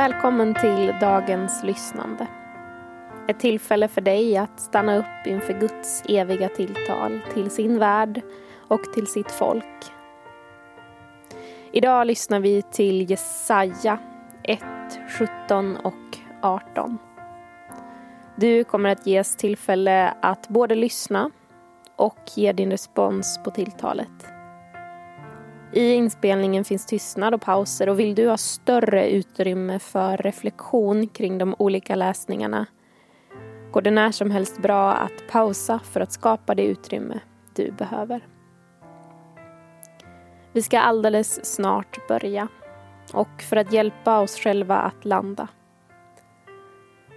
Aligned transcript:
Välkommen 0.00 0.54
till 0.54 0.94
dagens 1.00 1.62
lyssnande. 1.64 2.26
Ett 3.28 3.40
tillfälle 3.40 3.88
för 3.88 4.00
dig 4.00 4.36
att 4.36 4.60
stanna 4.60 4.96
upp 4.96 5.26
inför 5.26 5.60
Guds 5.60 6.02
eviga 6.08 6.48
tilltal 6.48 7.20
till 7.34 7.50
sin 7.50 7.78
värld 7.78 8.20
och 8.68 8.92
till 8.94 9.06
sitt 9.06 9.30
folk. 9.30 9.92
Idag 11.72 12.06
lyssnar 12.06 12.40
vi 12.40 12.62
till 12.62 13.10
Jesaja 13.10 13.98
1, 14.42 14.60
17 15.18 15.76
och 15.76 16.18
18. 16.42 16.98
Du 18.36 18.64
kommer 18.64 18.88
att 18.88 19.06
ges 19.06 19.36
tillfälle 19.36 20.14
att 20.20 20.48
både 20.48 20.74
lyssna 20.74 21.30
och 21.96 22.20
ge 22.34 22.52
din 22.52 22.70
respons 22.70 23.40
på 23.44 23.50
tilltalet. 23.50 24.39
I 25.72 25.92
inspelningen 25.92 26.64
finns 26.64 26.86
tystnad 26.86 27.34
och 27.34 27.40
pauser 27.40 27.88
och 27.88 27.98
vill 27.98 28.14
du 28.14 28.28
ha 28.28 28.36
större 28.36 29.10
utrymme 29.10 29.78
för 29.78 30.16
reflektion 30.16 31.08
kring 31.08 31.38
de 31.38 31.54
olika 31.58 31.94
läsningarna 31.94 32.66
går 33.72 33.82
det 33.82 33.90
när 33.90 34.10
som 34.10 34.30
helst 34.30 34.58
bra 34.58 34.92
att 34.92 35.28
pausa 35.30 35.78
för 35.78 36.00
att 36.00 36.12
skapa 36.12 36.54
det 36.54 36.62
utrymme 36.62 37.20
du 37.54 37.72
behöver. 37.72 38.26
Vi 40.52 40.62
ska 40.62 40.80
alldeles 40.80 41.54
snart 41.54 42.08
börja 42.08 42.48
och 43.12 43.42
för 43.42 43.56
att 43.56 43.72
hjälpa 43.72 44.20
oss 44.20 44.36
själva 44.36 44.76
att 44.76 45.04
landa 45.04 45.48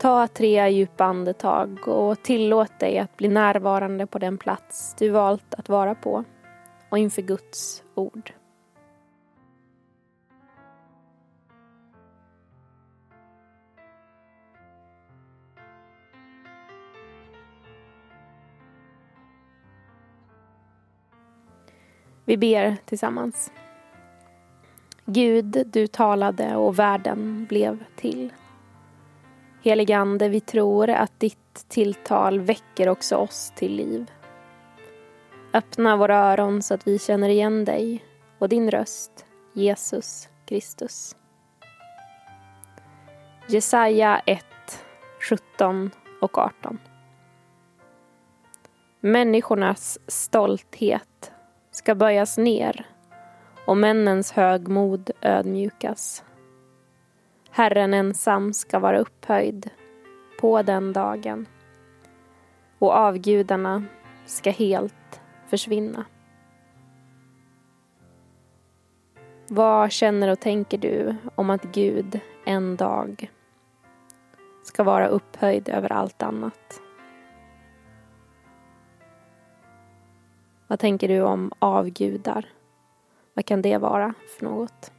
Ta 0.00 0.26
tre 0.26 0.68
djupa 0.68 1.04
andetag 1.04 1.88
och 1.88 2.22
tillåt 2.22 2.80
dig 2.80 2.98
att 2.98 3.16
bli 3.16 3.28
närvarande 3.28 4.06
på 4.06 4.18
den 4.18 4.38
plats 4.38 4.94
du 4.98 5.08
valt 5.08 5.54
att 5.54 5.68
vara 5.68 5.94
på 5.94 6.24
och 6.96 7.00
inför 7.00 7.22
Guds 7.22 7.82
ord. 7.94 8.32
Vi 22.24 22.36
ber 22.36 22.76
tillsammans. 22.84 23.52
Gud, 25.04 25.66
du 25.66 25.86
talade 25.86 26.56
och 26.56 26.78
världen 26.78 27.46
blev 27.48 27.84
till. 27.96 28.32
Heligande, 29.62 30.28
vi 30.28 30.40
tror 30.40 30.90
att 30.90 31.20
ditt 31.20 31.68
tilltal 31.68 32.40
väcker 32.40 32.88
också 32.88 33.16
oss 33.16 33.52
till 33.56 33.72
liv. 33.76 34.10
Öppna 35.56 35.96
våra 35.96 36.16
öron 36.16 36.62
så 36.62 36.74
att 36.74 36.86
vi 36.86 36.98
känner 36.98 37.28
igen 37.28 37.64
dig 37.64 38.04
och 38.38 38.48
din 38.48 38.70
röst, 38.70 39.26
Jesus 39.52 40.28
Kristus. 40.46 41.16
Jesaja 43.46 44.22
1, 44.26 44.44
17 45.30 45.90
och 46.20 46.38
18. 46.38 46.78
Människornas 49.00 49.98
stolthet 50.06 51.32
ska 51.70 51.94
böjas 51.94 52.38
ner 52.38 52.86
och 53.66 53.76
männens 53.76 54.32
högmod 54.32 55.10
ödmjukas. 55.20 56.24
Herren 57.50 57.94
ensam 57.94 58.52
ska 58.52 58.78
vara 58.78 58.98
upphöjd 58.98 59.70
på 60.40 60.62
den 60.62 60.92
dagen 60.92 61.46
och 62.78 62.92
avgudarna 62.92 63.84
ska 64.26 64.50
helt 64.50 64.94
försvinna. 65.48 66.04
Vad 69.48 69.92
känner 69.92 70.28
och 70.28 70.40
tänker 70.40 70.78
du 70.78 71.16
om 71.34 71.50
att 71.50 71.62
Gud 71.62 72.20
en 72.44 72.76
dag 72.76 73.30
ska 74.64 74.84
vara 74.84 75.06
upphöjd 75.08 75.68
över 75.68 75.92
allt 75.92 76.22
annat? 76.22 76.80
Vad 80.66 80.78
tänker 80.78 81.08
du 81.08 81.20
om 81.20 81.52
avgudar? 81.58 82.48
Vad 83.34 83.44
kan 83.44 83.62
det 83.62 83.78
vara 83.78 84.14
för 84.38 84.44
något? 84.44 84.92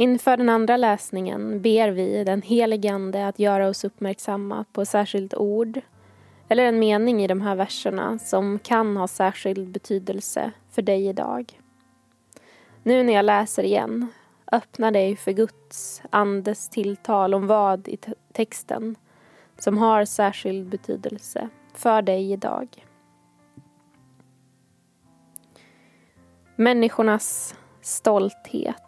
Inför 0.00 0.36
den 0.36 0.48
andra 0.48 0.76
läsningen 0.76 1.62
ber 1.62 1.90
vi 1.90 2.24
den 2.24 2.42
helige 2.42 2.92
Ande 2.92 3.26
att 3.26 3.38
göra 3.38 3.68
oss 3.68 3.84
uppmärksamma 3.84 4.64
på 4.72 4.84
särskilt 4.84 5.34
ord 5.34 5.80
eller 6.48 6.64
en 6.64 6.78
mening 6.78 7.24
i 7.24 7.26
de 7.26 7.40
här 7.40 7.56
verserna 7.56 8.18
som 8.18 8.58
kan 8.58 8.96
ha 8.96 9.08
särskild 9.08 9.68
betydelse 9.68 10.52
för 10.70 10.82
dig 10.82 11.06
idag. 11.06 11.60
Nu 12.82 13.02
när 13.02 13.12
jag 13.12 13.24
läser 13.24 13.62
igen, 13.62 14.06
öppna 14.52 14.90
dig 14.90 15.16
för 15.16 15.32
Guds 15.32 16.02
andes 16.10 16.68
tilltal 16.68 17.34
om 17.34 17.46
vad 17.46 17.88
i 17.88 17.98
texten 18.32 18.96
som 19.58 19.78
har 19.78 20.04
särskild 20.04 20.68
betydelse 20.68 21.48
för 21.74 22.02
dig 22.02 22.32
idag. 22.32 22.86
Människornas 26.56 27.54
stolthet 27.80 28.87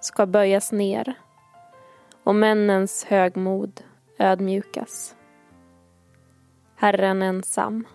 ska 0.00 0.26
böjas 0.26 0.72
ner 0.72 1.14
och 2.24 2.34
männens 2.34 3.04
högmod 3.04 3.80
ödmjukas. 4.18 5.16
Herren 6.76 7.22
ensam 7.22 7.86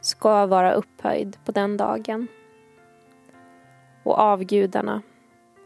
ska 0.00 0.46
vara 0.46 0.72
upphöjd 0.72 1.38
på 1.44 1.52
den 1.52 1.76
dagen 1.76 2.26
och 4.02 4.18
avgudarna 4.18 5.02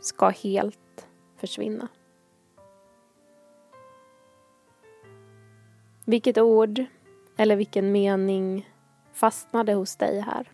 ska 0.01 0.29
helt 0.29 1.09
försvinna. 1.37 1.89
Vilket 6.05 6.39
ord 6.39 6.85
eller 7.37 7.57
vilken 7.57 7.93
mening 7.93 8.71
fastnade 9.13 9.75
hos 9.75 9.97
dig 9.97 10.21
här? 10.21 10.53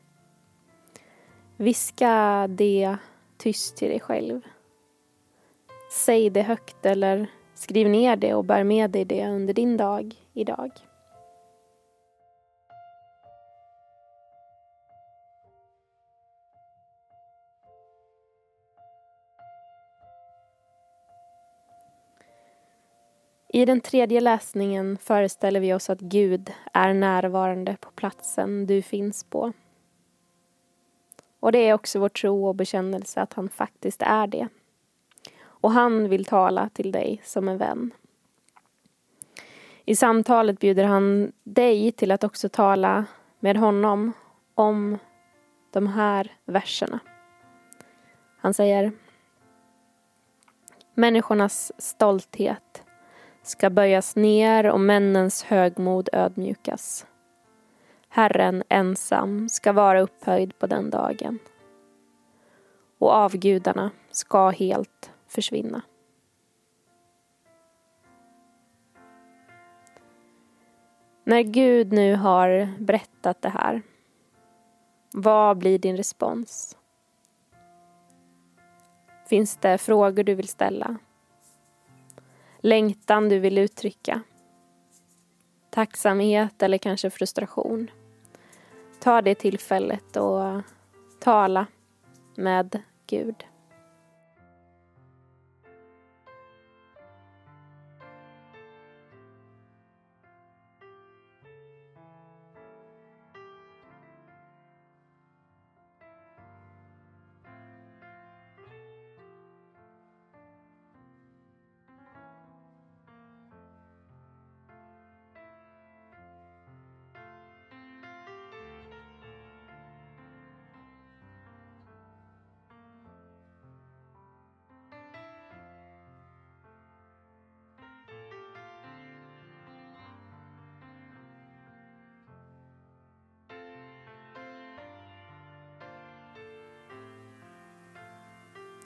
Viska 1.57 2.47
det 2.49 2.97
tyst 3.37 3.77
till 3.77 3.89
dig 3.89 4.01
själv. 4.01 4.41
Säg 5.95 6.31
det 6.31 6.43
högt 6.43 6.87
eller 6.87 7.27
skriv 7.55 7.89
ner 7.89 8.17
det 8.17 8.35
och 8.35 8.45
bär 8.45 8.65
med 8.65 8.91
dig 8.91 9.05
det 9.05 9.29
under 9.29 9.55
din 9.55 9.77
dag 9.77 10.15
idag. 10.33 10.71
I 23.49 23.65
den 23.65 23.81
tredje 23.81 24.21
läsningen 24.21 24.99
föreställer 24.99 25.61
vi 25.61 25.75
oss 25.75 25.91
att 25.91 26.01
Gud 26.01 26.53
är 26.73 26.95
närvarande 26.95 27.77
på 27.81 27.91
platsen 27.91 28.67
du 28.67 28.83
finns 28.83 29.25
på. 29.25 29.53
Och 31.41 31.53
det 31.53 31.59
är 31.59 31.75
också 31.75 31.99
vår 31.99 32.09
tro 32.09 32.47
och 32.47 32.55
bekännelse 32.55 33.21
att 33.21 33.33
han 33.33 33.49
faktiskt 33.49 34.03
är 34.03 34.27
det 34.27 34.49
och 35.65 35.73
han 35.73 36.09
vill 36.09 36.25
tala 36.25 36.69
till 36.69 36.93
dig 36.93 37.21
som 37.25 37.49
en 37.49 37.59
vän. 37.59 37.91
I 39.85 39.97
samtalet 39.97 40.59
bjuder 40.59 40.85
han 40.85 41.33
dig 41.45 41.93
till 41.93 42.11
att 42.11 42.25
också 42.25 42.49
tala 42.49 43.05
med 43.41 43.57
honom 43.57 44.13
om 44.55 44.99
de 45.71 45.87
här 45.87 46.33
verserna. 46.45 47.01
Han 48.39 48.55
säger 48.55 48.93
Människornas 50.95 51.73
stolthet 51.79 52.83
ska 53.43 53.71
böjas 53.71 54.17
ner 54.17 54.71
och 54.71 54.81
männens 54.81 55.43
högmod 55.43 56.09
ödmjukas. 56.13 57.07
Herren 58.09 58.63
ensam 58.69 59.49
ska 59.49 59.73
vara 59.73 60.01
upphöjd 60.01 60.59
på 60.59 60.67
den 60.67 60.91
dagen 60.91 61.39
och 62.99 63.13
avgudarna 63.13 63.91
ska 64.11 64.51
helt 64.51 65.11
försvinna. 65.35 65.83
När 71.25 71.43
Gud 71.43 71.93
nu 71.93 72.17
har 72.17 72.75
berättat 72.79 73.43
det 73.43 73.49
här, 73.49 73.83
vad 75.13 75.59
blir 75.59 75.79
din 75.79 75.97
respons? 75.97 76.77
Finns 79.27 79.57
det 79.57 79.79
frågor 79.79 80.25
du 80.25 80.35
vill 80.35 80.49
ställa? 80.49 80.97
Längtan 82.59 83.29
du 83.29 83.39
vill 83.39 83.59
uttrycka? 83.59 84.23
Tacksamhet 85.71 86.63
eller 86.63 86.79
kanske 86.79 87.11
frustration? 87.11 87.91
Ta 89.01 89.23
det 89.23 89.35
tillfället 89.35 90.17
och 90.17 90.63
tala 91.21 91.67
med 92.35 92.83
Gud. 93.07 93.45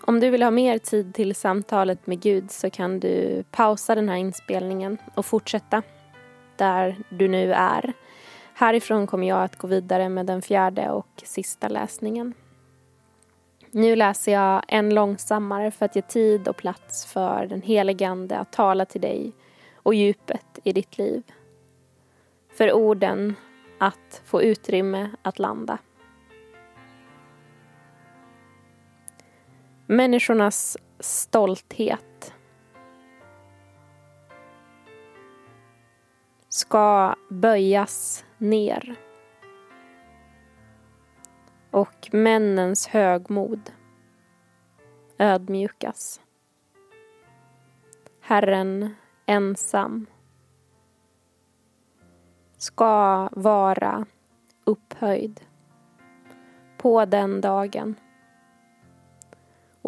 Om 0.08 0.20
du 0.20 0.30
vill 0.30 0.42
ha 0.42 0.50
mer 0.50 0.78
tid 0.78 1.14
till 1.14 1.34
samtalet 1.34 2.06
med 2.06 2.20
Gud 2.20 2.50
så 2.50 2.70
kan 2.70 3.00
du 3.00 3.44
pausa 3.50 3.94
den 3.94 4.08
här 4.08 4.16
inspelningen 4.16 4.98
och 5.14 5.26
fortsätta 5.26 5.82
där 6.56 6.96
du 7.08 7.28
nu 7.28 7.52
är. 7.52 7.92
Härifrån 8.54 9.06
kommer 9.06 9.28
jag 9.28 9.42
att 9.42 9.56
gå 9.56 9.66
vidare 9.66 10.08
med 10.08 10.26
den 10.26 10.42
fjärde 10.42 10.90
och 10.90 11.22
sista 11.24 11.68
läsningen. 11.68 12.34
Nu 13.70 13.96
läser 13.96 14.32
jag 14.32 14.62
än 14.68 14.94
långsammare 14.94 15.70
för 15.70 15.84
att 15.84 15.96
ge 15.96 16.02
tid 16.02 16.48
och 16.48 16.56
plats 16.56 17.06
för 17.06 17.46
den 17.46 17.62
helige 17.62 18.08
Ande 18.08 18.38
att 18.38 18.52
tala 18.52 18.84
till 18.84 19.00
dig 19.00 19.32
och 19.74 19.94
djupet 19.94 20.58
i 20.64 20.72
ditt 20.72 20.98
liv. 20.98 21.22
För 22.52 22.72
orden 22.72 23.34
att 23.78 24.22
få 24.24 24.42
utrymme 24.42 25.10
att 25.22 25.38
landa. 25.38 25.78
Människornas 29.90 30.76
stolthet 30.98 32.34
ska 36.48 37.14
böjas 37.30 38.24
ner 38.38 38.96
och 41.70 42.08
männens 42.12 42.86
högmod 42.86 43.70
ödmjukas. 45.18 46.20
Herren 48.20 48.94
ensam 49.26 50.06
ska 52.56 53.28
vara 53.32 54.06
upphöjd 54.64 55.40
på 56.78 57.04
den 57.04 57.40
dagen 57.40 57.94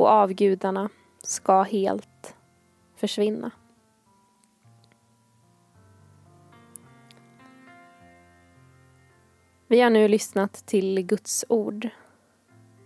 och 0.00 0.08
avgudarna 0.08 0.88
ska 1.22 1.62
helt 1.62 2.34
försvinna. 2.96 3.50
Vi 9.66 9.80
har 9.80 9.90
nu 9.90 10.08
lyssnat 10.08 10.52
till 10.52 11.02
Guds 11.02 11.44
ord. 11.48 11.88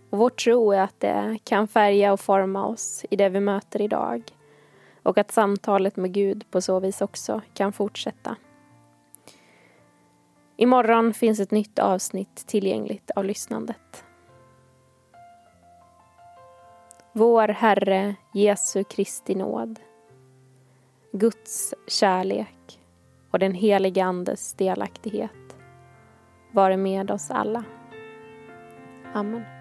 Och 0.09 0.17
vår 0.17 0.29
tro 0.29 0.71
är 0.71 0.81
att 0.81 0.99
det 0.99 1.39
kan 1.43 1.67
färga 1.67 2.13
och 2.13 2.19
forma 2.19 2.65
oss 2.65 3.05
i 3.09 3.15
det 3.15 3.29
vi 3.29 3.39
möter 3.39 3.81
idag 3.81 4.23
och 5.03 5.17
att 5.17 5.31
samtalet 5.31 5.95
med 5.95 6.13
Gud 6.13 6.45
på 6.51 6.61
så 6.61 6.79
vis 6.79 7.01
också 7.01 7.41
kan 7.53 7.73
fortsätta. 7.73 8.35
Imorgon 10.57 11.13
finns 11.13 11.39
ett 11.39 11.51
nytt 11.51 11.79
avsnitt 11.79 12.35
tillgängligt 12.47 13.11
av 13.11 13.25
lyssnandet. 13.25 14.04
Vår 17.17 17.47
Herre 17.47 18.15
Jesu 18.33 18.83
Kristi 18.83 19.35
nåd, 19.35 19.79
Guds 21.11 21.73
kärlek 21.87 22.79
och 23.31 23.39
den 23.39 23.53
helige 23.53 24.03
Andes 24.05 24.53
delaktighet 24.53 25.55
vare 26.51 26.77
med 26.77 27.11
oss 27.11 27.31
alla. 27.31 27.63
Amen. 29.13 29.54